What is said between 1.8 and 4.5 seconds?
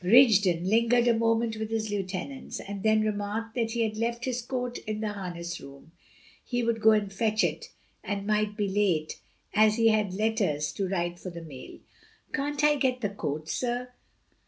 lieutenants, and then remarked that he had left his